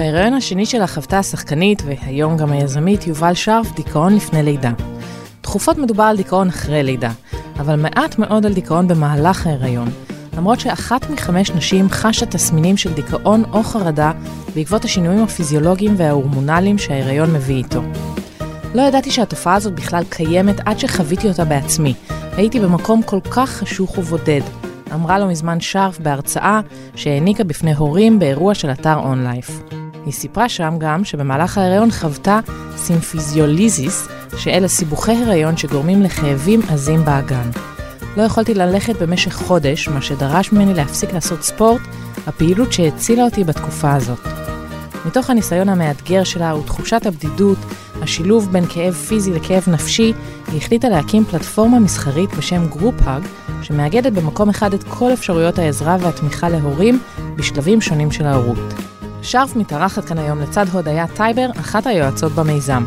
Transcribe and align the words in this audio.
בהיריון 0.00 0.34
השני 0.34 0.66
שלה 0.66 0.86
חוותה 0.86 1.18
השחקנית, 1.18 1.82
והיום 1.86 2.36
גם 2.36 2.52
היזמית, 2.52 3.06
יובל 3.06 3.34
שרף, 3.34 3.74
דיכאון 3.74 4.16
לפני 4.16 4.42
לידה. 4.42 4.72
תכופות 5.40 5.78
מדובר 5.78 6.04
על 6.04 6.16
דיכאון 6.16 6.48
אחרי 6.48 6.82
לידה, 6.82 7.10
אבל 7.58 7.76
מעט 7.76 8.18
מאוד 8.18 8.46
על 8.46 8.54
דיכאון 8.54 8.88
במהלך 8.88 9.46
ההיריון. 9.46 9.88
למרות 10.36 10.60
שאחת 10.60 11.10
מחמש 11.10 11.50
נשים 11.50 11.88
חשה 11.88 12.26
תסמינים 12.26 12.76
של 12.76 12.92
דיכאון 12.92 13.44
או 13.52 13.62
חרדה 13.62 14.12
בעקבות 14.54 14.84
השינויים 14.84 15.22
הפיזיולוגיים 15.22 15.94
וההורמונליים 15.96 16.78
שההיריון 16.78 17.32
מביא 17.32 17.56
איתו. 17.56 17.82
לא 18.74 18.82
ידעתי 18.82 19.10
שהתופעה 19.10 19.54
הזאת 19.54 19.74
בכלל 19.74 20.04
קיימת 20.08 20.60
עד 20.64 20.78
שחוויתי 20.78 21.28
אותה 21.28 21.44
בעצמי. 21.44 21.94
הייתי 22.36 22.60
במקום 22.60 23.02
כל 23.02 23.20
כך 23.30 23.50
חשוך 23.50 23.98
ובודד, 23.98 24.42
אמרה 24.94 25.18
לו 25.18 25.26
מזמן 25.26 25.60
שרף 25.60 25.98
בהרצאה 25.98 26.60
שהעניקה 26.94 27.44
בפני 27.44 27.74
הורים 27.74 28.18
באירוע 28.18 28.54
של 28.54 28.70
אתר 28.70 28.96
Onlife. 28.96 29.69
היא 30.04 30.12
סיפרה 30.12 30.48
שם 30.48 30.74
גם 30.78 31.04
שבמהלך 31.04 31.58
ההיריון 31.58 31.90
חוותה 31.90 32.40
סימפיזיוליזיס, 32.76 34.08
שאלה 34.36 34.68
סיבוכי 34.68 35.12
הריון 35.12 35.56
שגורמים 35.56 36.02
לכאבים 36.02 36.60
עזים 36.68 37.04
באגן. 37.04 37.50
לא 38.16 38.22
יכולתי 38.22 38.54
ללכת 38.54 39.02
במשך 39.02 39.34
חודש, 39.34 39.88
מה 39.88 40.02
שדרש 40.02 40.52
ממני 40.52 40.74
להפסיק 40.74 41.12
לעשות 41.12 41.42
ספורט, 41.42 41.80
הפעילות 42.26 42.72
שהצילה 42.72 43.24
אותי 43.24 43.44
בתקופה 43.44 43.92
הזאת. 43.92 44.18
מתוך 45.06 45.30
הניסיון 45.30 45.68
המאתגר 45.68 46.24
שלה 46.24 46.56
ותחושת 46.56 47.06
הבדידות, 47.06 47.58
השילוב 48.02 48.52
בין 48.52 48.64
כאב 48.66 48.94
פיזי 48.94 49.32
לכאב 49.32 49.64
נפשי, 49.68 50.12
היא 50.48 50.56
החליטה 50.56 50.88
להקים 50.88 51.24
פלטפורמה 51.24 51.78
מסחרית 51.78 52.34
בשם 52.34 52.66
Group 52.66 52.97
Hug, 52.97 53.22
שמאגדת 53.62 54.12
במקום 54.12 54.48
אחד 54.48 54.74
את 54.74 54.84
כל 54.88 55.12
אפשרויות 55.12 55.58
העזרה 55.58 55.96
והתמיכה 56.00 56.48
להורים 56.48 57.00
בשלבים 57.36 57.80
שונים 57.80 58.10
של 58.10 58.26
ההורות. 58.26 58.89
שרף 59.22 59.56
מתארחת 59.56 60.04
כאן 60.04 60.18
היום 60.18 60.38
לצד 60.40 60.64
הודיה 60.72 61.04
טייבר, 61.16 61.46
אחת 61.60 61.86
היועצות 61.86 62.32
במיזם. 62.32 62.82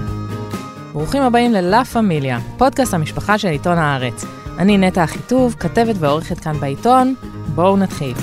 ברוכים 0.94 1.22
הבאים 1.22 1.52
ללה 1.52 1.84
פמיליה, 1.94 2.38
פודקאסט 2.58 2.94
המשפחה 2.94 3.38
של 3.38 3.48
עיתון 3.48 3.78
הארץ. 3.78 4.26
אני 4.62 4.78
נטע 4.78 5.04
אחיטוב, 5.04 5.54
כתבת 5.54 5.96
ועורכת 6.00 6.40
כאן 6.44 6.54
בעיתון. 6.62 7.14
בואו 7.56 7.78
נתחיל. 7.78 8.16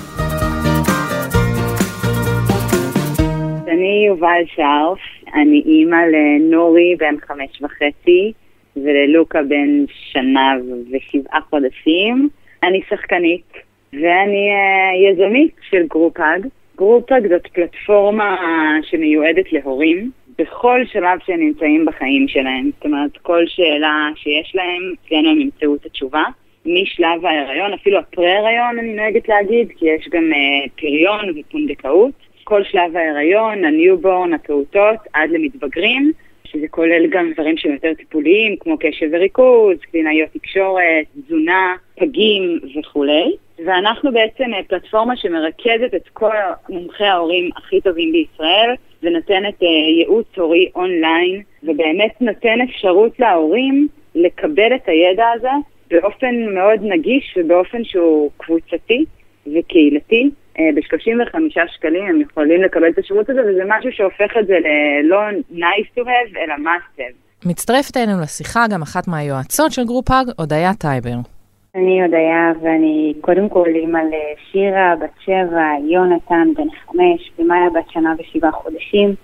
אני 3.69 4.05
יובל 4.09 4.43
שרף, 4.55 4.99
אני 5.35 5.63
אימא 5.67 5.97
לנורי 6.13 6.97
בן 6.99 7.15
חמש 7.27 7.63
וחצי 7.63 8.33
וללוקה 8.77 9.43
בן 9.43 9.85
שנה 9.89 10.53
ושבעה 10.93 11.41
חודשים. 11.51 12.29
אני 12.63 12.81
שחקנית 12.89 13.53
ואני 13.93 14.49
אה, 14.51 15.13
יזמית 15.13 15.55
של 15.71 15.87
Group 15.91 16.22
Hug. 16.22 16.47
Group 16.81 17.11
Hug 17.11 17.29
זאת 17.29 17.47
פלטפורמה 17.47 18.37
שמיועדת 18.83 19.53
להורים 19.53 20.11
בכל 20.39 20.81
שלב 20.93 21.19
שהם 21.27 21.41
נמצאים 21.41 21.87
בחיים 21.87 22.29
שלהם. 22.29 22.71
זאת 22.75 22.85
אומרת, 22.85 23.11
כל 23.23 23.45
שאלה 23.47 24.09
שיש 24.17 24.53
להם, 24.55 24.93
אצלנו 25.07 25.31
הם 25.31 25.41
ימצאו 25.41 25.75
את 25.75 25.87
התשובה. 25.87 26.25
משלב 26.67 27.27
ההיריון, 27.27 27.73
אפילו 27.73 27.99
הפרה-הריון 27.99 28.79
אני 28.79 28.95
נוהגת 28.95 29.29
להגיד, 29.29 29.69
כי 29.79 29.87
יש 29.87 30.09
גם 30.11 30.25
אה, 30.33 30.71
פריון 30.81 31.25
ופונדקאות. 31.39 32.13
כל 32.45 32.65
שלב 32.65 32.97
ההיריון, 32.97 33.65
ה 33.65 33.72
newborn, 33.72 34.33
הפעוטות, 34.33 34.99
עד 35.13 35.31
למתבגרים, 35.31 36.13
שזה 36.53 36.69
כולל 36.69 37.07
גם 37.07 37.33
דברים 37.33 37.57
שהם 37.57 37.73
יותר 37.73 37.95
טיפוליים, 37.95 38.57
כמו 38.61 38.77
קשב 38.81 39.07
וריכוז, 39.13 39.77
קלינאיות 39.91 40.31
תקשורת, 40.33 41.07
תזונה, 41.27 41.77
פגים 41.97 42.59
וכולי. 42.79 43.37
ואנחנו 43.67 44.13
בעצם 44.13 44.55
אה, 44.55 44.63
פלטפורמה 44.69 45.17
שמרכזת 45.17 45.95
את 45.97 46.09
כל 46.13 46.35
מומחי 46.69 47.05
ההורים 47.05 47.51
הכי 47.57 47.81
טובים 47.81 48.13
בישראל, 48.13 48.75
ונותנת 49.03 49.63
אה, 49.63 49.69
ייעוץ 49.69 50.27
הורי 50.37 50.71
אונליין, 50.75 51.43
ובאמת 51.63 52.21
נותן 52.21 52.61
אפשרות 52.61 53.21
להורים 53.21 53.89
לקבל 54.15 54.75
את 54.75 54.89
הידע 54.89 55.27
הזה 55.35 55.51
באופן 55.91 56.55
מאוד 56.55 56.81
נגיש 56.83 57.35
ובאופן 57.37 57.85
שהוא 57.85 58.31
קבוצתי 58.37 59.05
וקהילתי. 59.55 60.31
אה, 60.61 60.73
ב-35 60.75 61.67
שקלים 61.77 62.05
הם 62.05 62.21
יכולים 62.21 62.63
לקבל 62.63 62.89
את 62.89 62.99
השירות 62.99 63.31
הזה, 63.31 63.41
וזה 63.41 63.63
משהו 63.67 63.93
שהופך 63.93 64.37
את 64.41 64.47
זה 64.47 64.55
ללא 64.59 65.21
nice 65.53 65.99
to 65.99 66.01
have, 66.01 66.39
אלא 66.39 66.55
must 66.55 67.01
have. 67.01 67.49
מצטרפת 67.49 67.97
אלינו 67.97 68.21
לשיחה 68.23 68.65
גם 68.71 68.83
אחת 68.83 69.09
מהיועצות 69.09 69.73
של 69.73 69.85
Group 69.85 70.11
Hug, 70.11 70.27
הודיה 70.39 70.75
טייבר. 70.75 71.17
אני 71.75 72.03
הודיה, 72.03 72.53
ואני 72.63 73.15
קודם 73.21 73.49
כל 73.49 73.67
אימא 73.67 73.99
לשירה, 73.99 74.95
בת 75.01 75.15
שבע, 75.25 75.69
יונתן, 75.89 76.49
בן 76.57 76.71
חמש, 76.71 77.31
ומאיה 77.39 77.71
בת 77.71 77.91
שנה 77.91 78.15
ושבעה 78.19 78.53
חודשים, 78.53 79.15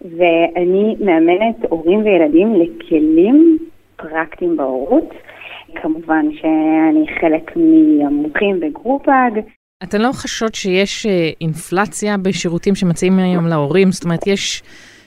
ואני 0.00 0.96
מאמנת 1.00 1.56
הורים 1.68 2.04
וילדים 2.04 2.54
לכלים 2.54 3.58
פרקטיים 3.96 4.56
בהורות. 4.56 5.14
כמובן 5.74 6.26
שאני 6.32 7.06
חלק 7.20 7.56
מהמומחים 7.56 8.60
ב 8.60 8.68
Group 8.68 9.08
Hug, 9.08 9.40
אתן 9.82 10.00
לא 10.00 10.10
חשות 10.12 10.54
שיש 10.54 11.06
אה, 11.06 11.30
אינפלציה 11.40 12.16
בשירותים 12.16 12.74
שמציעים 12.74 13.18
היום 13.18 13.46
להורים? 13.46 13.92
זאת 13.92 14.04
אומרת, 14.04 14.26
יש 14.26 14.62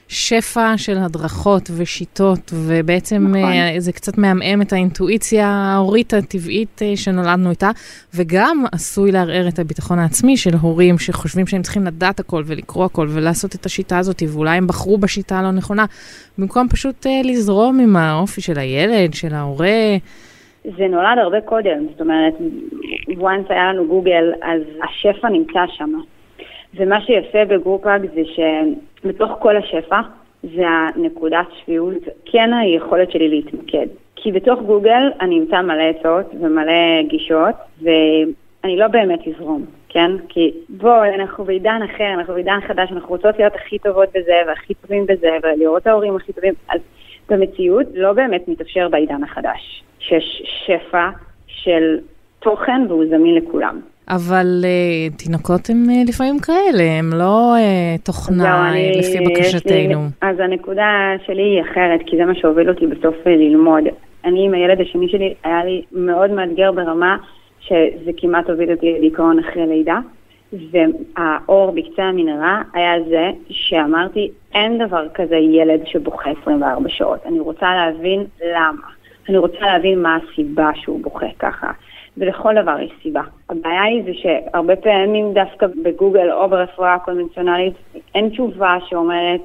שפע 0.08 0.74
של 0.76 0.98
הדרכות 0.98 1.70
ושיטות, 1.76 2.52
ובעצם 2.54 3.26
נכון. 3.26 3.52
אה, 3.52 3.74
זה 3.78 3.92
קצת 3.92 4.18
מעמעם 4.18 4.62
את 4.62 4.72
האינטואיציה 4.72 5.48
ההורית 5.48 6.14
הטבעית 6.14 6.82
אה, 6.82 6.96
שנולדנו 6.96 7.50
איתה, 7.50 7.70
וגם 8.14 8.64
עשוי 8.72 9.12
לערער 9.12 9.48
את 9.48 9.58
הביטחון 9.58 9.98
העצמי 9.98 10.36
של 10.36 10.54
הורים 10.54 10.98
שחושבים 10.98 11.46
שהם 11.46 11.62
צריכים 11.62 11.86
לדעת 11.86 12.20
הכל 12.20 12.42
ולקרוא 12.46 12.84
הכל 12.84 13.08
ולעשות 13.10 13.54
את 13.54 13.66
השיטה 13.66 13.98
הזאת, 13.98 14.22
ואולי 14.28 14.56
הם 14.56 14.66
בחרו 14.66 14.98
בשיטה 14.98 15.38
הלא 15.38 15.50
נכונה, 15.50 15.84
במקום 16.38 16.68
פשוט 16.68 17.06
לזרום 17.24 17.80
עם 17.80 17.96
האופי 17.96 18.40
של 18.40 18.58
הילד, 18.58 19.14
של 19.14 19.34
ההורה. 19.34 19.96
זה 20.78 20.88
נולד 20.88 21.18
הרבה 21.18 21.40
קודם, 21.40 21.86
זאת 21.90 22.00
אומרת, 22.00 22.34
once 23.08 23.48
היה 23.48 23.72
לנו 23.72 23.86
גוגל, 23.86 24.32
אז 24.42 24.62
השפע 24.82 25.28
נמצא 25.28 25.64
שם. 25.68 25.92
ומה 26.74 27.00
שיפה 27.00 27.44
בגרופאג 27.44 28.06
זה 28.14 28.22
שבתוך 28.24 29.30
כל 29.38 29.56
השפע, 29.56 30.00
זה 30.42 30.62
הנקודת 30.66 31.46
שפיות, 31.60 32.02
כן 32.24 32.52
היכולת 32.52 33.10
שלי 33.10 33.28
להתמקד. 33.28 33.86
כי 34.16 34.32
בתוך 34.32 34.60
גוגל 34.60 35.10
אני 35.20 35.38
אמצא 35.38 35.62
מלא 35.62 35.82
עצות 35.82 36.26
ומלא 36.40 37.02
גישות, 37.08 37.54
ואני 37.82 38.76
לא 38.76 38.88
באמת 38.88 39.20
אזרום, 39.28 39.64
כן? 39.88 40.10
כי 40.28 40.52
בואו, 40.68 41.14
אנחנו 41.14 41.44
בעידן 41.44 41.80
אחר, 41.82 42.14
אנחנו 42.14 42.34
בעידן 42.34 42.58
חדש, 42.68 42.92
אנחנו 42.92 43.08
רוצות 43.08 43.38
להיות 43.38 43.54
הכי 43.54 43.78
טובות 43.78 44.08
בזה 44.14 44.42
והכי 44.46 44.74
טובים 44.74 45.06
בזה, 45.06 45.30
ולראות 45.42 45.82
את 45.82 45.86
ההורים 45.86 46.16
הכי 46.16 46.32
טובים, 46.32 46.54
אז 46.68 46.80
במציאות 47.28 47.86
לא 47.94 48.12
באמת 48.12 48.48
מתאפשר 48.48 48.88
בעידן 48.88 49.22
החדש. 49.24 49.82
שיש 49.98 50.42
שפע 50.66 51.08
של 51.46 51.98
תוכן 52.38 52.80
והוא 52.88 53.04
זמין 53.10 53.34
לכולם. 53.34 53.80
אבל 54.08 54.64
uh, 54.64 55.18
תינוקות 55.18 55.70
הם 55.70 55.84
uh, 55.88 56.08
לפעמים 56.08 56.38
כאלה, 56.38 56.82
הם 56.98 57.10
לא 57.14 57.54
uh, 57.56 58.02
תוכנה 58.04 58.70
אני, 58.70 58.92
לפי 58.98 59.20
בקשתנו. 59.20 59.72
לי, 59.72 59.94
אז 60.20 60.40
הנקודה 60.40 61.12
שלי 61.26 61.42
היא 61.42 61.62
אחרת, 61.62 62.00
כי 62.06 62.16
זה 62.16 62.24
מה 62.24 62.34
שהוביל 62.34 62.70
אותי 62.70 62.86
בסוף 62.86 63.14
ללמוד. 63.26 63.84
אני 64.24 64.46
עם 64.46 64.54
הילד 64.54 64.80
השני 64.80 65.08
שלי, 65.08 65.34
היה 65.44 65.64
לי 65.64 65.82
מאוד 65.92 66.30
מאתגר 66.30 66.72
ברמה 66.72 67.16
שזה 67.60 68.10
כמעט 68.16 68.50
הוביל 68.50 68.70
אותי 68.72 68.92
לדיכאון 68.92 69.38
אחרי 69.38 69.66
לידה. 69.66 69.98
והאור 70.70 71.70
בקצה 71.70 72.02
המנהרה 72.04 72.62
היה 72.74 73.02
זה 73.08 73.30
שאמרתי, 73.50 74.30
אין 74.54 74.86
דבר 74.86 75.08
כזה 75.14 75.36
ילד 75.36 75.80
שבוכה 75.86 76.30
24 76.42 76.88
שעות. 76.88 77.20
אני 77.26 77.40
רוצה 77.40 77.74
להבין 77.74 78.24
למה. 78.44 78.86
אני 79.28 79.38
רוצה 79.38 79.60
להבין 79.60 80.02
מה 80.02 80.16
הסיבה 80.16 80.70
שהוא 80.74 81.02
בוכה 81.02 81.26
ככה. 81.38 81.70
ולכל 82.16 82.62
דבר 82.62 82.80
יש 82.80 82.92
סיבה. 83.02 83.22
הבעיה 83.50 83.82
היא 83.82 84.02
זה 84.04 84.10
שהרבה 84.14 84.76
פעמים 84.76 85.32
דווקא 85.32 85.66
בגוגל 85.82 86.32
או 86.32 86.48
ברפואה 86.48 86.94
הקונבנציונלית 86.94 87.74
אין 88.14 88.28
תשובה 88.28 88.76
שאומרת 88.88 89.40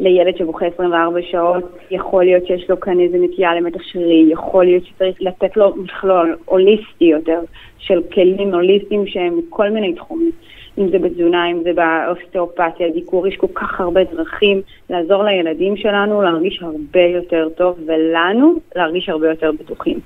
לילד 0.00 0.36
שבוכה 0.36 0.66
24 0.66 1.22
שעות, 1.22 1.64
יכול 1.90 2.24
להיות 2.24 2.46
שיש 2.46 2.70
לו 2.70 2.80
כאן 2.80 3.00
איזה 3.00 3.18
נטייה 3.18 3.54
למתח 3.54 3.82
שרירי, 3.82 4.32
יכול 4.32 4.64
להיות 4.64 4.84
שצריך 4.86 5.16
לתת 5.20 5.56
לו 5.56 5.76
מכלול 5.76 6.36
הוליסטי 6.44 7.04
יותר 7.04 7.40
של 7.78 8.02
כלים 8.12 8.54
הוליסטיים 8.54 9.06
שהם 9.06 9.38
מכל 9.38 9.70
מיני 9.70 9.92
תחומים. 9.92 10.30
אם 10.78 10.88
זה 10.88 10.98
בתזונה, 10.98 11.50
אם 11.50 11.62
זה 11.62 11.70
באוסטאופתיה, 11.72 12.90
דיקור, 12.90 13.26
יש 13.26 13.36
כל 13.36 13.46
כך 13.54 13.80
הרבה 13.80 14.04
דרכים 14.04 14.62
לעזור 14.90 15.22
לילדים 15.24 15.76
שלנו 15.76 16.22
להרגיש 16.22 16.62
הרבה 16.62 17.02
יותר 17.02 17.48
טוב 17.56 17.78
ולנו 17.86 18.54
להרגיש 18.76 19.08
הרבה 19.08 19.30
יותר 19.30 19.52
בטוחים. 19.52 20.00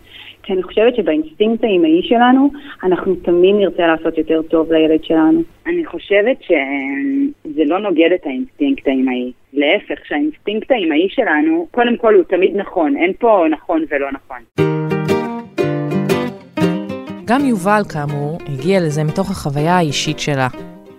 כי 0.44 0.52
אני 0.52 0.62
חושבת 0.62 0.96
שבאינסטינקט 0.96 1.64
האימהי 1.64 2.02
שלנו, 2.02 2.50
אנחנו 2.82 3.14
תמיד 3.14 3.54
נרצה 3.54 3.86
לעשות 3.86 4.18
יותר 4.18 4.42
טוב 4.42 4.72
לילד 4.72 5.04
שלנו. 5.04 5.42
אני 5.66 5.86
חושבת 5.86 6.42
שזה 6.42 7.64
לא 7.64 7.78
נוגד 7.78 8.10
את 8.14 8.26
האינסטינקט 8.26 8.88
האימהי. 8.88 9.32
להפך, 9.52 10.06
שהאינסטינקט 10.06 10.70
האימהי 10.70 11.08
שלנו, 11.08 11.66
קודם 11.70 11.96
כל 11.96 12.14
הוא 12.14 12.24
תמיד 12.24 12.56
נכון, 12.56 12.96
אין 12.96 13.12
פה 13.18 13.44
נכון 13.50 13.84
ולא 13.88 14.08
נכון. 14.12 14.38
גם 17.24 17.40
יובל, 17.44 17.82
כאמור, 17.92 18.38
הגיע 18.40 18.80
לזה 18.80 19.04
מתוך 19.04 19.30
החוויה 19.30 19.76
האישית 19.76 20.18
שלה. 20.18 20.48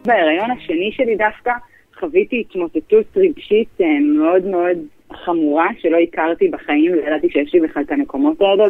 בהיריון 0.06 0.52
השני 0.52 0.92
שלי 0.92 1.16
דווקא 1.16 1.52
חוויתי 2.00 2.44
התמוטטות 2.50 3.18
רגשית 3.18 3.70
אה, 3.82 4.00
מאוד 4.18 4.46
מאוד 4.46 4.78
חמורה 5.16 5.68
שלא 5.80 5.98
הכרתי 5.98 6.48
בחיים, 6.48 6.94
וידעתי 6.94 7.30
שיש 7.30 7.54
לי 7.54 7.60
בכלל 7.60 7.84
את 7.84 7.92
המקומות 7.92 8.42
האלה 8.42 8.64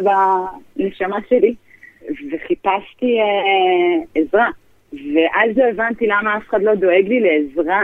בנשמה 0.76 1.16
שלי, 1.28 1.54
וחיפשתי 2.32 3.18
אה, 3.20 4.04
עזרה. 4.14 4.50
ואז 4.92 5.58
הבנתי 5.72 6.06
למה 6.06 6.36
אף 6.36 6.48
אחד 6.48 6.62
לא 6.62 6.74
דואג 6.74 7.08
לי 7.08 7.20
לעזרה, 7.20 7.80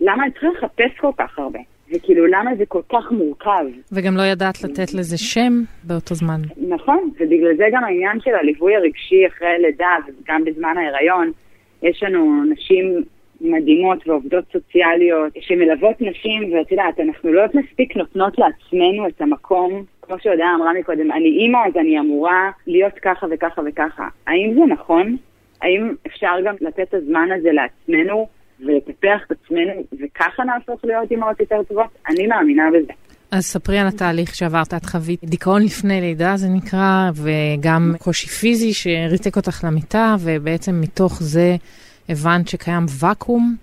למה 0.00 0.22
אני 0.22 0.32
צריכה 0.32 0.48
לחפש 0.48 0.98
כל 1.00 1.10
כך 1.18 1.38
הרבה. 1.38 1.58
וכאילו, 1.94 2.26
למה 2.26 2.50
זה 2.56 2.66
כל 2.66 2.82
כך 2.88 3.10
מורכב. 3.10 3.64
וגם 3.92 4.16
לא 4.16 4.22
ידעת 4.22 4.64
לתת 4.64 4.94
לזה 4.94 5.18
שם 5.18 5.52
באותו 5.84 6.14
זמן. 6.14 6.40
נכון, 6.68 7.10
ובגלל 7.20 7.56
זה 7.56 7.64
גם 7.72 7.84
העניין 7.84 8.20
של 8.20 8.34
הליווי 8.34 8.76
הרגשי 8.76 9.26
אחרי 9.26 9.48
לידה, 9.58 9.96
וגם 10.06 10.44
בזמן 10.44 10.74
ההיריון, 10.78 11.32
יש 11.82 12.02
לנו 12.02 12.44
נשים 12.44 13.04
מדהימות 13.42 14.08
ועובדות 14.08 14.44
סוציאליות 14.52 15.32
שמלוות 15.40 16.00
נשים, 16.00 16.54
ואת 16.54 16.70
יודעת, 16.70 17.00
אנחנו 17.00 17.32
לא 17.32 17.42
מספיק 17.54 17.96
נותנות 17.96 18.38
לעצמנו 18.38 19.08
את 19.08 19.20
המקום, 19.20 19.84
כמו 20.02 20.16
שהודעה 20.22 20.54
אמרה 20.54 20.72
מקודם, 20.80 21.12
אני 21.12 21.28
אימא 21.28 21.58
אז 21.66 21.76
אני 21.76 22.00
אמורה 22.00 22.50
להיות 22.66 22.92
ככה 23.02 23.26
וככה 23.30 23.62
וככה. 23.66 24.08
האם 24.26 24.54
זה 24.54 24.60
נכון? 24.74 25.16
האם 25.62 25.94
אפשר 26.06 26.32
גם 26.44 26.54
לתת 26.60 26.80
את 26.80 26.94
הזמן 26.94 27.28
הזה 27.38 27.48
לעצמנו 27.52 28.28
ולטפח 28.60 29.20
את 29.26 29.30
עצמנו, 29.32 29.72
וככה 30.00 30.44
נהפוך 30.44 30.84
להיות 30.84 31.10
אימהות 31.10 31.40
יותר 31.40 31.62
טובות? 31.62 31.86
אני 32.08 32.26
מאמינה 32.26 32.68
בזה. 32.70 32.92
אז 33.30 33.44
ספרי 33.44 33.78
על 33.78 33.86
התהליך 33.86 34.34
שעברת, 34.34 34.74
את 34.74 34.84
חווית 34.84 35.24
דיכאון 35.24 35.62
לפני 35.62 36.00
לידה 36.00 36.36
זה 36.36 36.48
נקרא, 36.48 37.10
וגם 37.14 37.92
קושי 37.98 38.26
פיזי 38.26 38.72
שריתק 38.72 39.36
אותך 39.36 39.64
למיטה, 39.64 40.14
ובעצם 40.24 40.80
מתוך 40.80 41.22
זה 41.22 41.56
הבנת 42.08 42.48
שקיים 42.48 42.82
ואקום. 43.00 43.56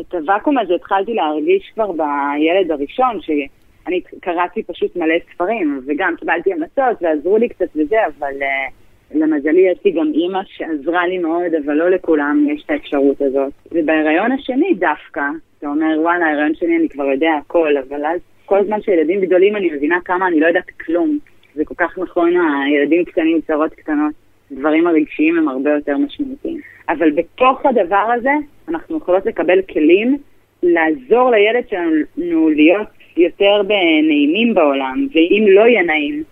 את 0.00 0.14
הוואקום 0.14 0.58
הזה 0.58 0.74
התחלתי 0.74 1.14
להרגיש 1.14 1.70
כבר 1.74 1.92
בילד 1.92 2.70
הראשון, 2.70 3.20
שאני 3.20 4.00
קראתי 4.20 4.62
פשוט 4.62 4.96
מלא 4.96 5.14
ספרים, 5.34 5.80
וגם 5.86 6.14
קיבלתי 6.18 6.52
המלצות 6.52 7.02
ועזרו 7.02 7.38
לי 7.38 7.48
קצת 7.48 7.66
וזה, 7.76 7.96
אבל 8.06 8.32
uh, 8.32 8.72
למזלי 9.14 9.60
יש 9.60 9.78
לי 9.84 9.90
גם 9.90 10.12
אימא 10.14 10.40
שעזרה 10.46 11.06
לי 11.06 11.18
מאוד, 11.18 11.54
אבל 11.64 11.74
לא 11.74 11.90
לכולם 11.90 12.46
יש 12.50 12.62
את 12.64 12.70
האפשרות 12.70 13.22
הזאת. 13.22 13.52
ובהיריון 13.72 14.32
השני 14.32 14.74
דווקא, 14.74 15.22
אתה 15.58 15.66
אומר, 15.66 16.00
וואלה, 16.00 16.26
ההיריון 16.26 16.54
שני 16.54 16.76
אני 16.76 16.88
כבר 16.88 17.04
יודע 17.04 17.30
הכל, 17.40 17.76
אבל 17.88 18.06
אז 18.06 18.20
כל 18.44 18.64
זמן 18.66 18.82
שילדים 18.82 19.20
גדולים 19.20 19.56
אני 19.56 19.70
מבינה 19.70 19.98
כמה 20.04 20.26
אני 20.26 20.40
לא 20.40 20.46
יודעת 20.46 20.70
כלום. 20.86 21.18
זה 21.54 21.64
כל 21.64 21.74
כך 21.78 21.98
נכון, 21.98 22.32
הילדים 22.66 23.04
קטנים, 23.04 23.40
צרות 23.46 23.74
קטנות, 23.74 24.12
הדברים 24.50 24.86
הרגשיים 24.86 25.38
הם 25.38 25.48
הרבה 25.48 25.70
יותר 25.70 25.96
משמעותיים. 25.96 26.47
אבל 26.88 27.10
בתוך 27.10 27.66
הדבר 27.66 28.06
הזה, 28.16 28.32
אנחנו 28.68 28.96
יכולות 28.96 29.26
לקבל 29.26 29.62
כלים 29.62 30.18
לעזור 30.62 31.30
לילד 31.30 31.68
שלנו 31.68 32.48
להיות 32.48 32.88
יותר 33.16 33.62
נעימים 34.02 34.54
בעולם, 34.54 35.06
ואם 35.14 35.44
לו 35.48 35.60
יהיה 35.60 35.82
נעים, 35.82 36.22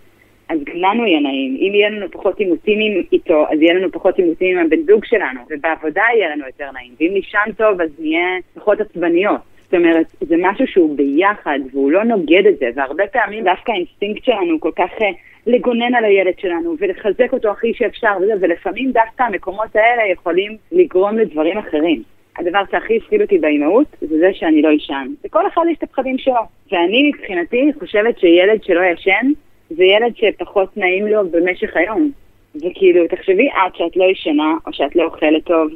אז 0.49 0.59
גם 0.63 0.75
לנו 0.75 1.05
יהיה 1.05 1.19
נעים. 1.19 1.57
אם 1.59 1.71
יהיה 1.75 1.89
לנו 1.89 2.11
פחות 2.11 2.39
עימותים 2.39 3.03
איתו, 3.11 3.45
אז 3.49 3.61
יהיה 3.61 3.73
לנו 3.73 3.91
פחות 3.91 4.17
עימותים 4.17 4.57
עם 4.57 4.65
הבן 4.65 4.81
זוג 4.81 5.05
שלנו, 5.05 5.39
ובעבודה 5.49 6.01
יהיה 6.13 6.29
לנו 6.29 6.45
יותר 6.45 6.71
נעים. 6.73 6.91
ואם 6.99 7.11
נישן 7.13 7.51
טוב, 7.51 7.81
אז 7.81 7.89
נהיה 7.99 8.27
פחות 8.55 8.81
עצבניות. 8.81 9.41
זאת 9.67 9.73
אומרת, 9.73 10.05
זה 10.21 10.35
משהו 10.39 10.67
שהוא 10.67 10.97
ביחד, 10.97 11.59
והוא 11.71 11.91
לא 11.91 12.03
נוגד 12.03 12.45
את 12.49 12.59
זה, 12.59 12.69
והרבה 12.75 13.07
פעמים 13.07 13.43
דווקא 13.43 13.71
האינסטינקט 13.71 14.23
שלנו 14.23 14.51
הוא 14.51 14.61
כל 14.61 14.71
כך 14.75 14.89
אה, 15.01 15.07
לגונן 15.47 15.95
על 15.95 16.05
הילד 16.05 16.33
שלנו 16.39 16.75
ולחזק 16.79 17.33
אותו 17.33 17.51
הכי 17.51 17.73
שאפשר, 17.73 18.11
וזה, 18.21 18.33
ולפעמים 18.41 18.91
דווקא 18.91 19.23
המקומות 19.23 19.75
האלה 19.75 20.11
יכולים 20.11 20.57
לגרום 20.71 21.17
לדברים 21.17 21.57
אחרים. 21.57 22.03
הדבר 22.37 22.61
שהכי 22.71 22.97
הפחיד 22.97 23.21
אותי 23.21 23.37
באימהות 23.37 23.87
זה 24.01 24.19
זה 24.19 24.29
שאני 24.33 24.61
לא 24.61 24.69
אשן. 24.75 25.07
לכל 25.25 25.47
אחד 25.47 25.61
יש 25.71 25.77
את 25.77 25.83
הפחדים 25.83 26.17
שלו. 26.17 26.41
ואני 26.71 27.11
מבחינתי 27.13 27.71
חושבת 27.79 28.19
שילד 28.19 28.63
שלא 28.63 28.81
ישן 28.93 29.31
זה 29.69 29.83
ילד 29.83 30.13
שפחות 30.15 30.77
נעים 30.77 31.07
לו 31.07 31.29
במשך 31.29 31.75
היום. 31.75 32.11
וכאילו, 32.55 33.07
תחשבי 33.07 33.49
את 33.49 33.75
שאת 33.75 33.97
לא 33.97 34.03
ישנה 34.03 34.53
או 34.67 34.73
שאת 34.73 34.95
לא 34.95 35.03
אוכלת 35.03 35.43
טוב, 35.43 35.71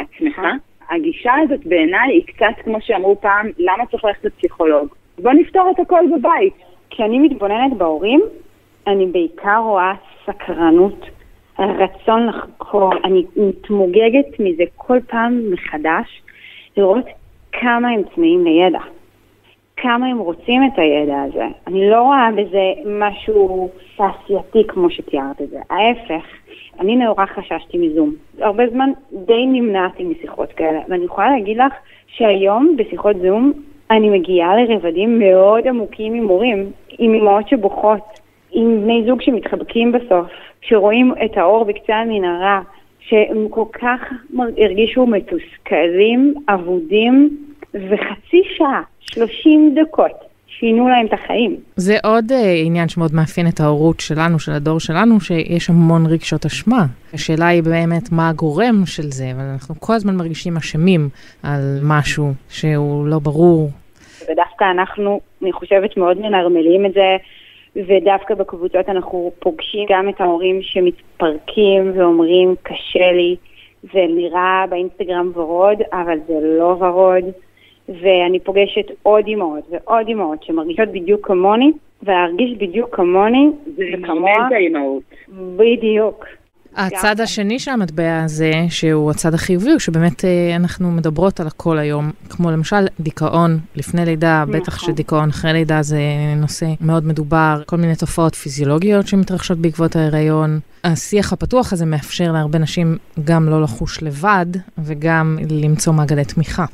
את 0.00 0.06
שמחה? 0.18 0.52
הגישה 0.90 1.32
הזאת 1.42 1.66
בעיניי 1.66 2.12
היא 2.12 2.22
קצת 2.26 2.64
כמו 2.64 2.78
שאמרו 2.80 3.20
פעם, 3.20 3.50
למה 3.58 3.86
צריך 3.86 4.04
ללכת 4.04 4.24
לפסיכולוג? 4.24 4.88
בוא 5.18 5.32
נפתור 5.32 5.70
את 5.70 5.80
הכל 5.80 6.04
בבית. 6.18 6.54
כשאני 6.90 7.18
מתבוננת 7.18 7.76
בהורים, 7.76 8.20
אני 8.86 9.06
בעיקר 9.06 9.58
רואה 9.64 9.92
סקרנות, 10.26 11.06
רצון 11.58 12.26
לחקור, 12.26 12.92
אני 13.04 13.24
מתמוגגת 13.36 14.40
מזה 14.40 14.64
כל 14.76 14.98
פעם 15.08 15.40
מחדש, 15.52 16.22
לראות 16.76 17.04
כמה 17.52 17.88
הם 17.88 18.02
צמאים 18.14 18.44
לידע, 18.44 18.80
כמה 19.76 20.06
הם 20.06 20.18
רוצים 20.18 20.62
את 20.64 20.78
הידע 20.78 21.22
הזה. 21.22 21.46
אני 21.66 21.90
לא 21.90 22.02
רואה 22.02 22.28
בזה 22.36 22.72
משהו 22.86 23.70
תעשייתי 23.96 24.66
כמו 24.68 24.90
שתיארת 24.90 25.42
את 25.42 25.50
זה, 25.50 25.58
ההפך. 25.70 26.39
אני 26.80 26.96
נורא 26.96 27.26
חששתי 27.26 27.78
מזום. 27.78 28.14
הרבה 28.38 28.68
זמן 28.68 28.90
די 29.12 29.46
נמנעתי 29.46 30.04
משיחות 30.04 30.52
כאלה, 30.52 30.80
ואני 30.88 31.04
יכולה 31.04 31.30
להגיד 31.30 31.56
לך 31.56 31.72
שהיום 32.06 32.76
בשיחות 32.76 33.16
זום 33.22 33.52
אני 33.90 34.10
מגיעה 34.10 34.56
לרבדים 34.56 35.18
מאוד 35.18 35.66
עמוקים 35.66 36.14
עם 36.14 36.28
הורים, 36.28 36.70
עם 36.98 37.14
אמהות 37.14 37.48
שבוכות, 37.48 38.20
עם 38.52 38.80
בני 38.82 39.02
זוג 39.06 39.22
שמתחבקים 39.22 39.92
בסוף, 39.92 40.26
שרואים 40.60 41.14
את 41.24 41.36
האור 41.36 41.64
בקצה 41.64 41.96
המנהרה, 41.96 42.60
שהם 43.00 43.48
כל 43.50 43.64
כך 43.72 44.12
הרגישו 44.58 45.06
מתוסכלים, 45.06 46.34
אבודים, 46.48 47.36
וחצי 47.74 48.42
שעה, 48.56 48.82
30 49.00 49.74
דקות, 49.74 50.29
שינו 50.58 50.88
להם 50.88 51.06
את 51.06 51.12
החיים. 51.12 51.56
זה 51.76 51.96
עוד 52.04 52.24
uh, 52.30 52.34
עניין 52.64 52.88
שמאוד 52.88 53.14
מאפיין 53.14 53.46
את 53.48 53.60
ההורות 53.60 54.00
שלנו, 54.00 54.38
של 54.38 54.52
הדור 54.52 54.80
שלנו, 54.80 55.20
שיש 55.20 55.70
המון 55.70 56.06
רגשות 56.06 56.46
אשמה. 56.46 56.86
השאלה 57.14 57.46
היא 57.46 57.62
באמת 57.62 58.12
מה 58.12 58.28
הגורם 58.28 58.82
של 58.86 59.02
זה, 59.02 59.30
אבל 59.34 59.44
אנחנו 59.52 59.74
כל 59.80 59.92
הזמן 59.92 60.16
מרגישים 60.16 60.56
אשמים 60.56 61.08
על 61.42 61.78
משהו 61.82 62.32
שהוא 62.48 63.06
לא 63.06 63.18
ברור. 63.18 63.70
ודווקא 64.22 64.64
אנחנו, 64.70 65.20
אני 65.42 65.52
חושבת, 65.52 65.96
מאוד 65.96 66.20
מנרמלים 66.20 66.86
את 66.86 66.92
זה. 66.92 67.16
ודווקא 67.76 68.34
בקבוצות 68.34 68.88
אנחנו 68.88 69.32
פוגשים 69.38 69.86
גם 69.88 70.08
את 70.08 70.20
ההורים 70.20 70.62
שמתפרקים 70.62 71.92
ואומרים 71.94 72.54
קשה 72.62 73.12
לי, 73.12 73.36
זה 73.82 74.00
נראה 74.16 74.64
באינסטגרם 74.70 75.30
ורוד, 75.34 75.78
אבל 75.92 76.18
זה 76.26 76.34
לא 76.58 76.76
ורוד. 76.80 77.24
ואני 77.90 78.40
פוגשת 78.40 78.86
עוד 79.02 79.26
אימהות 79.26 79.64
ועוד 79.70 80.08
אימהות 80.08 80.42
שמרגישות 80.42 80.88
בדיוק 80.88 81.26
כמוני, 81.26 81.72
ולהרגיש 82.02 82.58
בדיוק 82.58 82.96
כמוני 82.96 83.50
זה 83.76 83.84
כמוה. 84.06 84.32
זה 84.50 84.56
האימהות. 84.56 85.02
בדיוק. 85.56 86.24
הצד 86.76 87.20
השני 87.20 87.58
של 87.58 87.70
המטבע 87.70 88.22
הזה, 88.24 88.52
שהוא 88.68 89.10
הצד 89.10 89.34
החיובי, 89.34 89.70
הוא 89.70 89.78
שבאמת 89.78 90.24
אה, 90.24 90.56
אנחנו 90.56 90.90
מדברות 90.90 91.40
על 91.40 91.46
הכל 91.46 91.78
היום, 91.78 92.10
כמו 92.28 92.50
למשל 92.50 92.86
דיכאון 93.00 93.58
לפני 93.76 94.04
לידה, 94.04 94.44
נכון. 94.48 94.60
בטח 94.60 94.78
שדיכאון 94.78 95.28
אחרי 95.28 95.52
לידה 95.52 95.82
זה 95.82 96.00
נושא 96.36 96.66
מאוד 96.80 97.06
מדובר, 97.06 97.62
כל 97.66 97.76
מיני 97.76 97.96
תופעות 97.96 98.34
פיזיולוגיות 98.34 99.06
שמתרחשות 99.06 99.58
בעקבות 99.58 99.96
ההיריון. 99.96 100.58
השיח 100.84 101.32
הפתוח 101.32 101.72
הזה 101.72 101.86
מאפשר 101.86 102.32
להרבה 102.32 102.58
נשים 102.58 102.96
גם 103.24 103.48
לא 103.48 103.62
לחוש 103.62 104.02
לבד, 104.02 104.46
וגם 104.78 105.38
למצוא 105.50 105.92
מעגלי 105.92 106.24
תמיכה. 106.24 106.64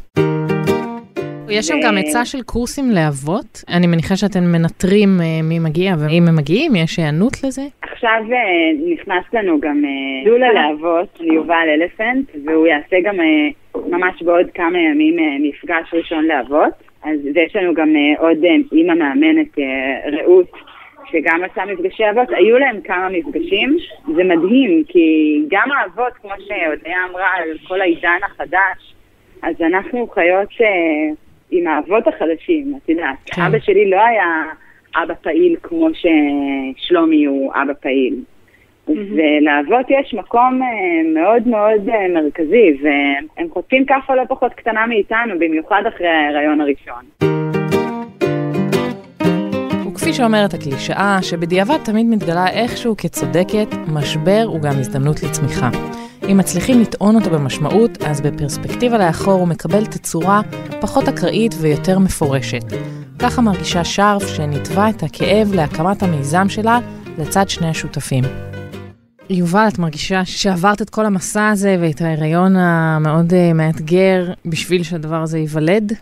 יש 1.51 1.67
שם 1.67 1.75
גם 1.85 1.97
עצה 1.99 2.25
של 2.25 2.43
קורסים 2.43 2.91
לאבות. 2.91 3.65
אני 3.69 3.87
מניחה 3.87 4.17
שאתם 4.17 4.45
מנטרים 4.53 5.09
אה, 5.21 5.41
מי 5.43 5.59
מגיע, 5.59 5.95
ואם 5.99 6.29
הם 6.29 6.37
מגיעים, 6.37 6.77
יש 6.77 6.99
היענות 6.99 7.33
לזה? 7.45 7.63
עכשיו 7.83 8.23
אה, 8.33 8.93
נכנס 8.93 9.25
לנו 9.33 9.61
גם 9.61 9.83
אה, 9.85 10.31
דולה 10.31 10.53
לאבות, 10.53 11.21
יובל 11.21 11.69
אלפנט, 11.75 12.31
והוא 12.45 12.67
יעשה 12.67 12.97
גם 13.05 13.17
ממש 13.91 14.23
בעוד 14.23 14.47
כמה 14.55 14.79
ימים 14.79 15.17
מפגש 15.43 15.95
ראשון 15.95 16.25
לאבות. 16.25 16.73
אז 17.05 17.19
ויש 17.35 17.57
לנו 17.57 17.75
גם 17.75 17.89
עוד 18.19 18.39
אימא 18.73 18.95
מאמנת, 18.95 19.59
רעות, 20.13 20.53
שגם 21.11 21.41
עשה 21.45 21.65
מפגשי 21.65 22.11
אבות, 22.11 22.29
היו 22.31 22.59
להם 22.59 22.81
כמה 22.85 23.09
מפגשים, 23.09 23.77
זה 24.17 24.25
מדהים, 24.25 24.83
כי 24.89 25.39
גם 25.51 25.69
האבות, 25.73 26.13
כמו 26.23 26.31
שהודיה 26.39 26.97
אמרה 27.11 27.29
על 27.37 27.49
כל 27.69 27.81
העידן 27.81 28.19
החדש, 28.25 28.95
אז 29.43 29.55
אנחנו 29.61 30.07
חיות 30.15 30.49
עם 31.51 31.67
האבות 31.67 32.09
החדשים, 32.09 32.75
את 32.77 32.89
יודעת. 32.89 33.17
כן. 33.27 33.43
אבא 33.43 33.59
שלי 33.59 33.91
לא 33.91 34.01
היה 34.07 34.45
אבא 34.97 35.15
פעיל 35.15 35.57
כמו 35.63 35.89
ששלומי 35.95 37.25
הוא 37.25 37.53
אבא 37.55 37.73
פעיל. 37.81 38.15
Mm-hmm. 38.89 38.91
ולאבות 38.91 39.87
יש 39.89 40.15
מקום 40.15 40.61
uh, 40.63 41.15
מאוד 41.15 41.49
מאוד 41.49 41.89
uh, 41.89 42.15
מרכזי, 42.15 42.77
והם 42.83 43.49
חוטפים 43.51 43.85
כאפה 43.87 44.15
לא 44.15 44.23
פחות 44.29 44.53
קטנה 44.55 44.87
מאיתנו, 44.87 45.39
במיוחד 45.39 45.83
אחרי 45.89 46.09
ההיריון 46.09 46.61
הראשון. 46.61 47.05
וכפי 49.89 50.13
שאומרת 50.13 50.55
הקלישאה, 50.55 51.19
שבדיעבד 51.23 51.79
תמיד 51.85 52.07
מתגלה 52.07 52.47
איכשהו 52.49 52.97
כצודקת, 52.97 53.69
משבר 53.95 54.43
הוא 54.47 54.61
גם 54.61 54.73
הזדמנות 54.79 55.23
לצמיחה. 55.23 55.71
אם 56.33 56.37
מצליחים 56.37 56.81
לטעון 56.81 57.17
אותו 57.17 57.31
במשמעות, 57.31 57.91
אז 58.07 58.21
בפרספקטיבה 58.21 58.99
לאחור 58.99 59.33
הוא 59.33 59.49
מקבל 59.49 59.85
תצורה 59.87 60.41
פחות 60.81 61.09
אקראית 61.09 61.53
ויותר 61.61 61.99
מפורשת. 61.99 62.65
ככה 63.23 63.43
מרגישה 63.43 63.85
שרף 63.85 64.27
שניתבה 64.37 64.91
את 64.91 65.03
הכאב 65.03 65.55
להקמת 65.55 66.03
המיזם 66.03 66.49
שלה 66.49 66.79
לצד 67.19 67.49
שני 67.49 67.69
השותפים. 67.69 68.25
יובל, 69.31 69.67
את 69.73 69.79
מרגישה 69.79 70.25
שעברת 70.25 70.83
את 70.83 70.91
כל 70.91 71.07
המסע 71.07 71.49
הזה 71.49 71.77
ואת 71.81 72.01
ההיריון 72.01 72.57
המאוד 72.57 73.31
uh, 73.31 73.55
מאתגר 73.55 74.25
בשביל 74.47 74.83
שהדבר 74.83 75.21
הזה 75.23 75.39
ייוולד? 75.39 75.93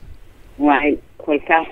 וואי, 0.59 0.95
כל 1.17 1.39
כך. 1.49 1.69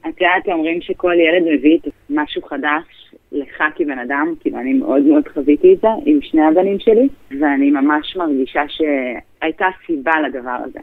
את 0.00 0.20
יודעת, 0.20 0.48
אומרים 0.48 0.80
שכל 0.80 1.14
ילד 1.14 1.42
מביא 1.54 1.78
משהו 2.10 2.42
חדש 2.42 3.01
לך 3.32 3.62
כבן 3.76 3.98
אדם, 3.98 4.34
כאילו 4.40 4.58
אני 4.58 4.72
מאוד 4.72 5.02
מאוד 5.02 5.28
חוויתי 5.34 5.74
את 5.74 5.80
זה 5.80 5.88
עם 6.06 6.18
שני 6.22 6.42
הבנים 6.42 6.78
שלי, 6.78 7.08
ואני 7.40 7.70
ממש 7.70 8.16
מרגישה 8.16 8.62
שהייתה 8.68 9.66
סיבה 9.86 10.12
לדבר 10.20 10.56
הזה. 10.64 10.80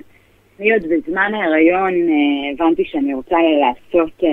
אני 0.60 0.74
עוד 0.74 0.84
בזמן 0.84 1.32
ההיריון 1.34 1.94
אה, 1.94 2.54
הבנתי 2.54 2.84
שאני 2.86 3.14
רוצה 3.14 3.36
לעשות 3.62 4.20
אה, 4.20 4.24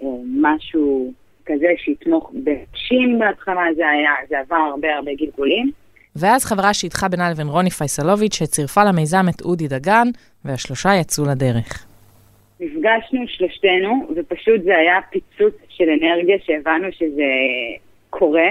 אה, 0.00 0.04
משהו 0.40 1.12
כזה 1.46 1.66
שיתמוך 1.76 2.32
בנשים 2.34 3.18
בהתחלה, 3.18 3.62
זה 3.76 3.88
היה, 3.88 4.10
זה 4.28 4.38
עבר 4.38 4.56
הרבה 4.56 4.88
הרבה 4.96 5.10
גלגולים. 5.14 5.70
ואז 6.16 6.44
חברה 6.44 6.74
שידכה 6.74 7.06
בינה 7.10 7.30
לבין 7.30 7.46
רוני 7.46 7.70
פייסלוביץ', 7.70 8.34
שצירפה 8.34 8.84
למיזם 8.84 9.24
את 9.28 9.40
אודי 9.40 9.68
דגן, 9.68 10.08
והשלושה 10.44 10.90
יצאו 11.00 11.24
לדרך. 11.24 11.89
נפגשנו 12.60 13.28
שלושתנו, 13.28 14.08
ופשוט 14.16 14.62
זה 14.62 14.76
היה 14.76 14.98
פיצוץ 15.10 15.54
של 15.68 15.84
אנרגיה 15.88 16.36
שהבנו 16.44 16.92
שזה 16.92 17.26
קורה, 18.10 18.48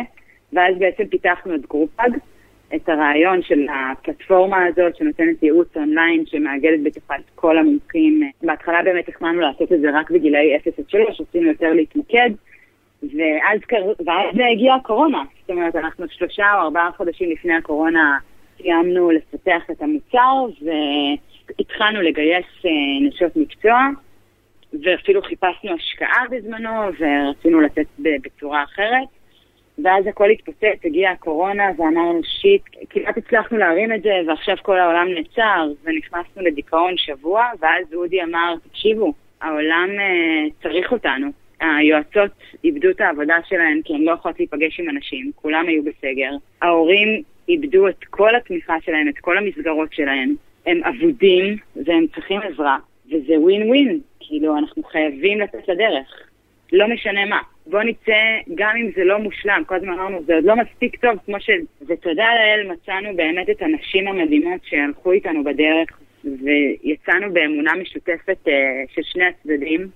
ואז 0.53 0.77
בעצם 0.77 1.07
פיתחנו 1.07 1.55
את 1.55 1.65
Group 1.65 1.92
Hug, 1.92 2.13
את 2.75 2.89
הרעיון 2.89 3.41
של 3.41 3.67
הפלטפורמה 3.69 4.65
הזאת 4.65 4.95
שנותנת 4.95 5.43
ייעוץ 5.43 5.77
אונליין 5.77 6.23
שמאגדת 6.25 6.79
בתוכה 6.83 7.15
את 7.15 7.29
כל 7.35 7.57
המומחים. 7.57 8.31
בהתחלה 8.43 8.83
באמת 8.83 9.05
תכננו 9.05 9.39
לעשות 9.39 9.73
את 9.73 9.81
זה 9.81 9.87
רק 9.93 10.11
בגילאי 10.11 10.55
0 10.55 10.79
עד 10.79 10.89
3, 10.89 11.21
רצינו 11.21 11.47
יותר 11.47 11.73
להתמקד, 11.73 12.29
ואז, 13.03 13.59
ואז 14.05 14.35
הגיעה 14.51 14.75
הקורונה. 14.75 15.23
זאת 15.41 15.49
אומרת, 15.49 15.75
אנחנו 15.75 16.05
שלושה 16.09 16.53
או 16.53 16.59
ארבעה 16.59 16.91
חודשים 16.97 17.31
לפני 17.31 17.53
הקורונה 17.53 18.17
סיימנו 18.57 19.11
לפתח 19.11 19.63
את 19.71 19.81
המוצר, 19.81 20.45
והתחלנו 21.57 22.01
לגייס 22.01 22.45
אה, 22.65 23.07
נשות 23.07 23.35
מקצוע, 23.35 23.89
ואפילו 24.83 25.21
חיפשנו 25.21 25.73
השקעה 25.73 26.23
בזמנו, 26.31 26.69
ורצינו 26.99 27.61
לתת 27.61 27.85
בצורה 27.97 28.63
אחרת. 28.63 29.07
ואז 29.83 30.07
הכל 30.07 30.29
התפוצץ, 30.29 30.85
הגיעה 30.85 31.11
הקורונה 31.11 31.63
ואמרנו 31.77 32.21
שיט, 32.23 32.61
כמעט 32.89 33.17
הצלחנו 33.17 33.57
להרים 33.57 33.93
את 33.93 34.01
זה 34.01 34.13
ועכשיו 34.27 34.55
כל 34.61 34.79
העולם 34.79 35.07
נעצר 35.13 35.67
ונכנסנו 35.83 36.41
לדיכאון 36.41 36.97
שבוע 36.97 37.45
ואז 37.59 37.93
אודי 37.93 38.23
אמר, 38.23 38.53
תקשיבו, 38.69 39.13
העולם 39.41 39.89
uh, 39.89 40.63
צריך 40.63 40.91
אותנו. 40.91 41.27
היועצות 41.59 42.31
איבדו 42.63 42.89
את 42.89 43.01
העבודה 43.01 43.35
שלהן 43.47 43.81
כי 43.85 43.93
הן 43.93 44.01
לא 44.01 44.11
יכולות 44.11 44.39
להיפגש 44.39 44.79
עם 44.79 44.89
אנשים, 44.89 45.31
כולם 45.35 45.67
היו 45.67 45.83
בסגר. 45.83 46.31
ההורים 46.61 47.21
איבדו 47.49 47.87
את 47.87 48.03
כל 48.09 48.35
התמיכה 48.35 48.75
שלהם, 48.85 49.07
את 49.07 49.19
כל 49.19 49.37
המסגרות 49.37 49.93
שלהם. 49.93 50.35
הם 50.65 50.81
אבודים 50.83 51.57
והם 51.85 52.05
צריכים 52.15 52.39
עזרה, 52.41 52.77
וזה 53.07 53.39
ווין 53.39 53.67
ווין. 53.67 53.99
כאילו, 54.19 54.57
אנחנו 54.57 54.83
חייבים 54.83 55.39
לצאת 55.39 55.67
לדרך. 55.67 56.29
לא 56.73 56.87
משנה 56.87 57.25
מה. 57.25 57.39
בוא 57.67 57.83
נצא, 57.83 58.13
גם 58.55 58.75
אם 58.81 58.89
זה 58.95 59.03
לא 59.03 59.19
מושלם, 59.19 59.63
כל 59.65 59.75
הזמן 59.75 59.93
אמרנו, 59.93 60.23
זה 60.25 60.35
עוד 60.35 60.43
לא 60.43 60.55
מספיק 60.55 61.01
טוב 61.01 61.11
כמו 61.25 61.39
ש... 61.39 61.49
ותודה 61.87 62.25
לאל, 62.35 62.71
מצאנו 62.71 63.15
באמת 63.15 63.49
את 63.49 63.61
הנשים 63.61 64.07
המדהימות 64.07 64.61
שהלכו 64.63 65.11
איתנו 65.11 65.43
בדרך, 65.43 65.89
ויצאנו 66.23 67.33
באמונה 67.33 67.71
משותפת 67.81 68.37
uh, 68.45 68.49
של 68.95 69.01
שני 69.03 69.23
הצדדים. 69.25 69.87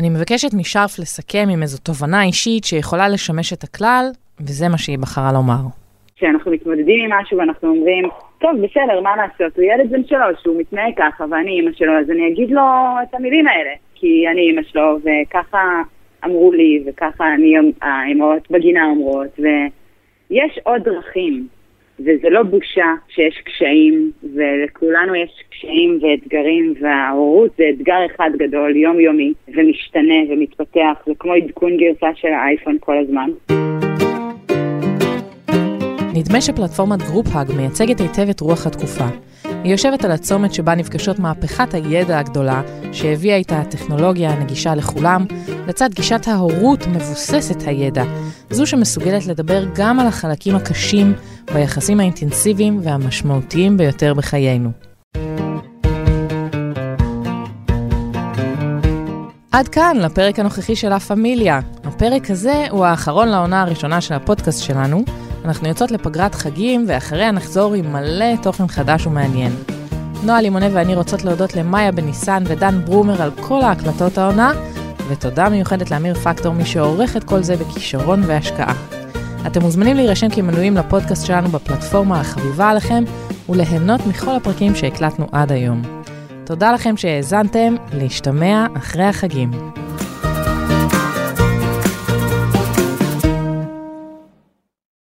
אני 0.00 0.10
מבקשת 0.10 0.54
משרף 0.54 0.98
לסכם 0.98 1.48
עם 1.52 1.62
איזו 1.62 1.78
תובנה 1.78 2.24
אישית 2.24 2.64
שיכולה 2.64 3.08
לשמש 3.08 3.52
את 3.52 3.64
הכלל, 3.64 4.04
וזה 4.40 4.68
מה 4.68 4.78
שהיא 4.78 4.98
בחרה 4.98 5.32
לומר. 5.32 5.62
כשאנחנו 6.16 6.50
מתמודדים 6.50 7.04
עם 7.04 7.20
משהו 7.20 7.38
ואנחנו 7.38 7.68
אומרים, 7.68 8.04
טוב, 8.42 8.52
בסדר, 8.60 9.00
מה 9.00 9.16
לעשות, 9.16 9.56
הוא 9.56 9.64
ילד 9.64 9.90
בן 9.90 10.04
שלוש, 10.04 10.46
הוא 10.46 10.60
מתנהג 10.60 10.92
ככה 10.96 11.24
ואני 11.30 11.50
אימא 11.50 11.70
שלו, 11.72 11.92
אז 11.98 12.10
אני 12.10 12.28
אגיד 12.28 12.50
לו 12.50 12.62
את 13.02 13.14
המילים 13.14 13.48
האלה, 13.48 13.70
כי 13.94 14.24
אני 14.32 14.40
אימא 14.40 14.62
שלו, 14.62 14.98
וככה 14.98 15.82
אמרו 16.24 16.52
לי, 16.52 16.82
וככה 16.86 17.34
אני, 17.34 17.54
האמהות 17.82 18.50
בגינה 18.50 18.86
אומרות, 18.86 19.38
ויש 19.38 20.58
עוד 20.62 20.82
דרכים, 20.82 21.46
וזה 22.00 22.30
לא 22.30 22.42
בושה 22.42 22.94
שיש 23.08 23.42
קשיים, 23.44 24.10
ולכולנו 24.34 25.14
יש 25.14 25.42
קשיים 25.50 25.98
ואתגרים, 26.02 26.74
וההורות 26.80 27.50
זה 27.58 27.64
אתגר 27.70 28.06
אחד 28.06 28.30
גדול, 28.36 28.76
יומיומי, 28.76 29.32
ומשתנה 29.48 30.14
ומתפתח, 30.28 31.02
זה 31.06 31.12
כמו 31.18 31.32
עדכון 31.32 31.76
גרסה 31.76 32.10
של 32.14 32.28
האייפון 32.28 32.76
כל 32.80 32.98
הזמן. 32.98 33.30
נדמה 36.14 36.40
שפלטפורמת 36.40 37.02
Group 37.02 37.33
Hug 37.33 37.52
מייצגת 37.52 38.00
היטב 38.00 38.28
את 38.28 38.40
רוח 38.40 38.66
התקופה. 38.66 39.06
היא 39.44 39.72
יושבת 39.72 40.04
על 40.04 40.10
הצומת 40.10 40.54
שבה 40.54 40.74
נפגשות 40.74 41.18
מהפכת 41.18 41.74
הידע 41.74 42.18
הגדולה, 42.18 42.62
שהביאה 42.92 43.36
איתה 43.36 43.60
הטכנולוגיה 43.60 44.30
הנגישה 44.30 44.74
לכולם, 44.74 45.26
לצד 45.68 45.90
גישת 45.94 46.28
ההורות 46.28 46.86
מבוססת 46.86 47.62
הידע, 47.66 48.04
זו 48.50 48.66
שמסוגלת 48.66 49.26
לדבר 49.26 49.64
גם 49.74 50.00
על 50.00 50.06
החלקים 50.06 50.56
הקשים 50.56 51.14
ביחסים 51.54 52.00
האינטנסיביים 52.00 52.80
והמשמעותיים 52.82 53.76
ביותר 53.76 54.14
בחיינו. 54.14 54.70
עד 59.52 59.68
כאן 59.68 59.96
לפרק 59.96 60.38
הנוכחי 60.38 60.76
של 60.76 60.88
לה 60.88 61.00
פמיליה. 61.00 61.60
הפרק 61.84 62.30
הזה 62.30 62.66
הוא 62.70 62.84
האחרון 62.84 63.28
לעונה 63.28 63.62
הראשונה 63.62 64.00
של 64.00 64.14
הפודקאסט 64.14 64.62
שלנו, 64.62 65.04
אנחנו 65.44 65.68
יוצאות 65.68 65.90
לפגרת 65.90 66.34
חגים, 66.34 66.84
ואחריה 66.88 67.30
נחזור 67.30 67.74
עם 67.74 67.92
מלא 67.92 68.36
תוכן 68.42 68.68
חדש 68.68 69.06
ומעניין. 69.06 69.52
נועה 70.24 70.42
לימונה 70.42 70.66
ואני 70.72 70.94
רוצות 70.94 71.24
להודות 71.24 71.56
למאיה 71.56 71.92
בניסן 71.92 72.42
ודן 72.46 72.80
ברומר 72.84 73.22
על 73.22 73.30
כל 73.40 73.60
ההקלטות 73.60 74.18
העונה, 74.18 74.52
ותודה 75.08 75.48
מיוחדת 75.48 75.90
לאמיר 75.90 76.14
פקטור, 76.14 76.54
מי 76.54 76.66
שעורך 76.66 77.16
את 77.16 77.24
כל 77.24 77.42
זה 77.42 77.56
בכישרון 77.56 78.22
והשקעה. 78.26 78.74
אתם 79.46 79.62
מוזמנים 79.62 79.96
להירשם 79.96 80.28
כמנויים 80.30 80.76
לפודקאסט 80.76 81.26
שלנו 81.26 81.48
בפלטפורמה 81.48 82.20
החביבה 82.20 82.70
עליכם, 82.70 83.04
וליהנות 83.48 84.06
מכל 84.06 84.36
הפרקים 84.36 84.74
שהקלטנו 84.74 85.26
עד 85.32 85.52
היום. 85.52 85.82
תודה 86.44 86.72
לכם 86.72 86.96
שהאזנתם, 86.96 87.74
להשתמע 87.92 88.66
אחרי 88.76 89.04
החגים. 89.04 89.50